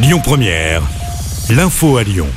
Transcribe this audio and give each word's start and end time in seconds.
Lyon 0.00 0.20
Première, 0.22 0.82
l'info 1.50 1.96
à 1.96 2.04
Lyon. 2.04 2.28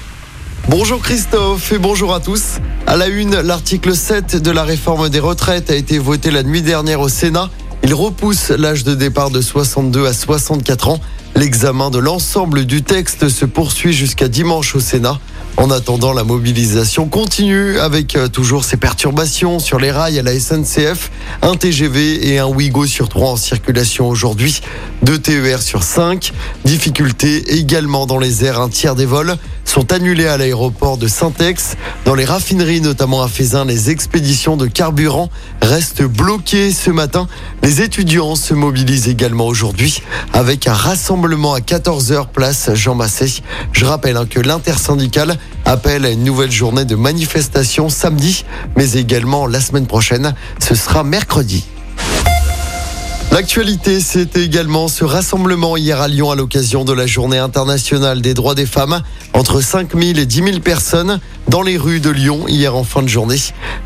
Bonjour 0.68 1.00
Christophe 1.00 1.72
et 1.72 1.78
bonjour 1.78 2.12
à 2.12 2.20
tous. 2.20 2.56
À 2.88 2.98
la 2.98 3.06
une, 3.08 3.40
l'article 3.40 3.96
7 3.96 4.38
de 4.38 4.50
la 4.50 4.64
réforme 4.64 5.10
des 5.10 5.20
retraites 5.20 5.70
a 5.70 5.76
été 5.76 6.00
voté 6.00 6.32
la 6.32 6.42
nuit 6.42 6.64
dernière 6.64 7.02
au 7.02 7.08
Sénat. 7.08 7.52
Il 7.84 7.94
repousse 7.94 8.50
l'âge 8.50 8.84
de 8.84 8.96
départ 8.96 9.30
de 9.30 9.42
62 9.42 10.08
à 10.08 10.14
64 10.14 10.90
ans. 10.90 11.00
L'examen 11.36 11.92
de 11.92 12.00
l'ensemble 12.00 12.66
du 12.66 12.82
texte 12.82 13.30
se 13.30 13.46
poursuit 13.46 13.94
jusqu'à 13.94 14.28
dimanche 14.28 14.76
au 14.76 14.80
Sénat. 14.80 15.20
En 15.58 15.70
attendant, 15.70 16.14
la 16.14 16.24
mobilisation 16.24 17.08
continue 17.08 17.78
avec 17.80 18.16
euh, 18.16 18.28
toujours 18.28 18.64
ces 18.64 18.78
perturbations 18.78 19.60
sur 19.60 19.80
les 19.80 19.92
rails 19.92 20.18
à 20.18 20.24
la 20.24 20.40
SNCF. 20.40 21.12
Un 21.42 21.56
TGV 21.56 22.30
et 22.30 22.40
un 22.40 22.48
Ouigo 22.48 22.86
sur 22.86 23.10
trois 23.10 23.32
en 23.32 23.36
circulation 23.36 24.08
aujourd'hui. 24.08 24.62
Deux 25.04 25.20
TER 25.20 25.62
sur 25.62 25.84
cinq. 25.84 26.34
Difficultés 26.66 27.58
également 27.58 28.06
dans 28.06 28.18
les 28.18 28.44
airs. 28.46 28.60
Un 28.60 28.70
tiers 28.70 28.96
des 28.96 29.06
vols 29.06 29.36
sont 29.66 29.94
annulés 29.94 30.28
à 30.28 30.38
l'aéroport 30.38 30.98
de 30.98 31.08
Saint-Ex. 31.08 31.76
Dans 32.06 32.16
les 32.16 32.26
raffineries, 32.26 32.82
notamment 32.82 33.22
à 33.22 33.28
Fézin, 33.28 33.66
les 33.66 33.90
expéditions 33.90 34.58
de 34.58 34.68
carburant 34.68 35.30
restent 35.62 36.04
bloquées 36.04 36.72
ce 36.72 36.92
matin. 36.92 37.28
Les 37.62 37.82
étudiants 37.82 38.36
se 38.36 38.54
mobilisent 38.54 39.08
également 39.08 39.46
aujourd'hui 39.46 40.02
avec 40.34 40.68
un 40.68 40.74
rassemblement 40.74 41.54
à 41.54 41.60
14h 41.60 42.30
place 42.32 42.74
Jean 42.74 42.96
Massé. 42.96 43.42
Je 43.72 43.86
rappelle 43.86 44.18
hein, 44.18 44.26
que 44.30 44.40
l'intersyndicale 44.40 45.38
appelle 45.66 46.06
à 46.06 46.10
une 46.10 46.24
nouvelle 46.24 46.52
journée 46.52 46.86
de 46.86 46.96
manifestation 46.96 47.90
samedi, 47.90 48.46
mais 48.76 48.94
également 48.94 49.48
la 49.48 49.62
semaine 49.62 49.88
prochaine. 49.88 50.34
Ce 50.60 50.76
sera 50.76 51.04
mercredi. 51.04 51.66
L'actualité, 53.32 54.02
c'était 54.02 54.44
également 54.44 54.90
ce 54.90 55.06
rassemblement 55.06 55.78
hier 55.78 56.02
à 56.02 56.10
Lyon 56.10 56.32
à 56.32 56.36
l'occasion 56.36 56.84
de 56.84 56.92
la 56.92 57.08
journée 57.08 57.38
internationale 57.38 58.22
des 58.22 58.34
droits 58.34 58.56
des 58.56 58.66
femmes. 58.66 59.02
Entre 59.32 59.62
5 59.62 59.98
000 59.98 60.20
et 60.20 60.26
10 60.26 60.44
000 60.44 60.60
personnes 60.60 61.22
dans 61.48 61.62
les 61.62 61.78
rues 61.78 62.02
de 62.02 62.10
Lyon 62.10 62.46
hier 62.50 62.76
en 62.76 62.84
fin 62.84 63.02
de 63.02 63.08
journée. 63.08 63.38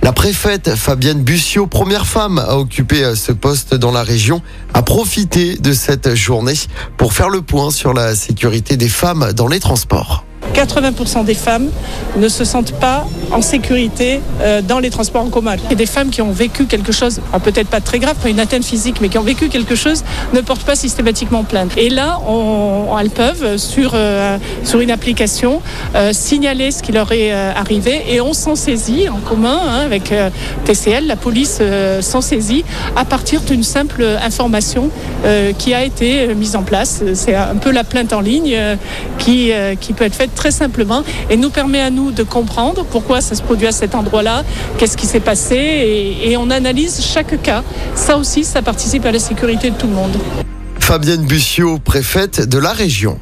La 0.01 0.13
préfète 0.13 0.73
Fabienne 0.75 1.21
Bussiot, 1.21 1.67
première 1.67 2.07
femme 2.07 2.39
à 2.39 2.57
occuper 2.57 3.03
euh, 3.03 3.13
ce 3.13 3.31
poste 3.31 3.75
dans 3.75 3.91
la 3.91 4.01
région, 4.01 4.41
a 4.73 4.81
profité 4.81 5.57
de 5.57 5.73
cette 5.73 6.15
journée 6.15 6.55
pour 6.97 7.13
faire 7.13 7.29
le 7.29 7.43
point 7.43 7.69
sur 7.69 7.93
la 7.93 8.15
sécurité 8.15 8.77
des 8.77 8.89
femmes 8.89 9.31
dans 9.33 9.47
les 9.47 9.59
transports. 9.59 10.25
80% 10.53 11.25
des 11.25 11.33
femmes 11.33 11.69
ne 12.17 12.27
se 12.29 12.45
sentent 12.45 12.73
pas 12.73 13.05
en 13.31 13.41
sécurité 13.41 14.21
euh, 14.41 14.61
dans 14.61 14.79
les 14.79 14.89
transports 14.89 15.23
en 15.23 15.29
commun. 15.29 15.55
Et 15.69 15.75
des 15.75 15.85
femmes 15.85 16.09
qui 16.09 16.21
ont 16.21 16.31
vécu 16.31 16.65
quelque 16.65 16.91
chose, 16.91 17.19
peut-être 17.43 17.67
pas 17.67 17.81
très 17.81 17.99
grave, 17.99 18.15
pas 18.15 18.29
une 18.29 18.39
atteinte 18.39 18.63
physique, 18.63 18.97
mais 19.01 19.09
qui 19.09 19.17
ont 19.17 19.23
vécu 19.23 19.49
quelque 19.49 19.75
chose, 19.75 20.03
ne 20.33 20.41
portent 20.41 20.63
pas 20.63 20.75
systématiquement 20.75 21.43
plainte. 21.43 21.71
Et 21.77 21.89
là, 21.89 22.19
elles 22.99 23.09
peuvent, 23.09 23.57
sur, 23.57 23.91
euh, 23.93 24.37
sur 24.63 24.79
une 24.79 24.91
application, 24.91 25.61
euh, 25.95 26.13
signaler 26.13 26.71
ce 26.71 26.81
qui 26.81 26.91
leur 26.91 27.11
est 27.11 27.31
arrivé 27.31 28.03
et 28.09 28.21
on 28.21 28.33
s'en 28.33 28.55
saisit 28.55 29.09
en 29.09 29.19
commun 29.19 29.59
hein, 29.67 29.81
avec 29.85 30.13
TCL, 30.65 31.07
la 31.07 31.15
police 31.15 31.61
s'en 32.01 32.21
saisit 32.21 32.63
à 32.95 33.05
partir 33.05 33.41
d'une 33.41 33.63
simple 33.63 34.05
information 34.23 34.89
qui 35.57 35.73
a 35.73 35.83
été 35.83 36.33
mise 36.35 36.55
en 36.55 36.63
place. 36.63 37.03
C'est 37.13 37.35
un 37.35 37.55
peu 37.55 37.71
la 37.71 37.83
plainte 37.83 38.13
en 38.13 38.21
ligne 38.21 38.57
qui, 39.17 39.51
qui 39.79 39.93
peut 39.93 40.05
être 40.05 40.15
faite 40.15 40.34
très 40.35 40.51
simplement 40.51 41.03
et 41.29 41.37
nous 41.37 41.49
permet 41.49 41.81
à 41.81 41.89
nous 41.89 42.11
de 42.11 42.23
comprendre 42.23 42.85
pourquoi 42.85 43.21
ça 43.21 43.33
se 43.35 43.41
produit 43.41 43.67
à 43.67 43.71
cet 43.71 43.95
endroit-là, 43.95 44.43
qu'est-ce 44.77 44.97
qui 44.97 45.07
s'est 45.07 45.19
passé 45.19 45.55
et, 46.23 46.35
on 46.37 46.49
analyse 46.49 47.01
chaque 47.01 47.41
cas. 47.41 47.63
Ça 47.95 48.17
aussi, 48.17 48.43
ça 48.43 48.61
participe 48.61 49.05
à 49.05 49.11
la 49.11 49.19
sécurité 49.19 49.71
de 49.71 49.75
tout 49.75 49.87
le 49.87 49.93
monde. 49.93 50.17
Fabienne 50.79 51.25
Bussiot, 51.25 51.79
préfète 51.79 52.41
de 52.41 52.57
la 52.57 52.73
région. 52.73 53.17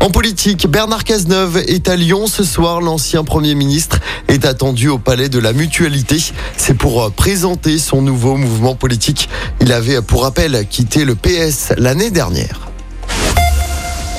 En 0.00 0.10
politique, 0.10 0.68
Bernard 0.68 1.02
Cazeneuve 1.02 1.58
est 1.66 1.88
à 1.88 1.96
Lyon 1.96 2.28
ce 2.28 2.44
soir. 2.44 2.80
L'ancien 2.80 3.24
Premier 3.24 3.54
ministre 3.54 3.98
est 4.28 4.44
attendu 4.44 4.88
au 4.88 4.98
Palais 4.98 5.28
de 5.28 5.40
la 5.40 5.52
Mutualité. 5.52 6.18
C'est 6.56 6.74
pour 6.74 7.02
euh, 7.02 7.10
présenter 7.10 7.78
son 7.78 8.00
nouveau 8.02 8.36
mouvement 8.36 8.76
politique. 8.76 9.28
Il 9.60 9.72
avait, 9.72 10.00
pour 10.00 10.22
rappel, 10.22 10.66
quitté 10.68 11.04
le 11.04 11.16
PS 11.16 11.72
l'année 11.78 12.10
dernière. 12.10 12.67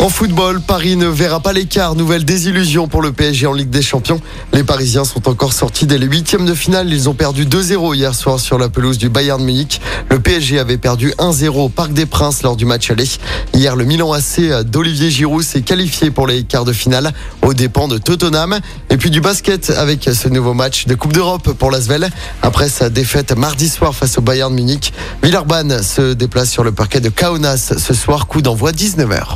En 0.10 0.12
football, 0.12 0.60
Paris 0.60 0.96
ne 0.96 1.06
verra 1.06 1.40
pas 1.40 1.54
l'écart. 1.54 1.94
Nouvelle 1.94 2.26
désillusion 2.26 2.88
pour 2.88 3.04
le 3.04 3.12
PSG 3.12 3.46
en 3.46 3.54
Ligue 3.54 3.70
des 3.70 3.84
Champions. 3.84 4.20
Les 4.54 4.64
Parisiens 4.64 5.04
sont 5.04 5.30
encore 5.30 5.54
sortis 5.54 5.86
dès 5.86 6.00
les 6.00 6.08
huitièmes 6.08 6.48
de 6.48 6.56
finale. 6.56 6.92
Ils 6.92 7.08
ont 7.10 7.14
perdu 7.14 7.46
2-0 7.46 7.96
hier 7.96 8.16
soir 8.16 8.40
sur 8.40 8.58
la 8.58 8.70
pelouse 8.70 8.98
du 8.98 9.08
Bayern 9.08 9.42
Munich. 9.42 9.80
Le 10.10 10.20
PSG 10.20 10.58
avait 10.58 10.80
perdu 10.80 11.14
1-0 11.20 11.50
au 11.50 11.70
Parc 11.70 11.94
des 11.94 12.08
Princes 12.08 12.42
lors 12.42 12.56
du 12.56 12.66
match 12.66 12.90
aller. 12.90 13.08
Hier, 13.54 13.76
le 13.76 13.86
Milan 13.86 14.12
AC 14.12 14.64
d'Olivier 14.66 15.12
Giroud 15.12 15.44
s'est 15.44 15.62
qualifié 15.62 16.10
pour 16.10 16.26
les 16.26 16.42
quarts 16.42 16.66
de 16.66 16.74
finale 16.74 17.14
aux 17.44 17.54
dépens 17.54 17.88
de 17.88 18.00
Tottenham. 18.00 18.60
Et 18.90 18.98
puis 18.98 19.12
du 19.12 19.22
basket 19.22 19.70
avec 19.70 20.10
ce 20.12 20.28
nouveau 20.28 20.56
match 20.56 20.88
de 20.88 20.96
Coupe 20.96 21.14
d'Europe 21.14 21.54
pour 21.54 21.70
l'Asvel. 21.70 22.10
Après 22.42 22.68
sa 22.68 22.90
défaite 22.90 23.38
mardi 23.38 23.70
soir 23.70 23.94
face 23.94 24.18
au 24.18 24.22
Bayern 24.22 24.52
Munich, 24.52 24.92
Villarban 25.22 25.84
se 25.84 26.14
déplace 26.14 26.50
sur 26.50 26.64
le 26.64 26.72
parquet 26.72 27.00
de 27.00 27.10
Kaunas 27.10 27.76
ce 27.78 27.94
soir. 27.94 28.26
Coup 28.26 28.42
d'envoi 28.42 28.72
19h. 28.72 29.36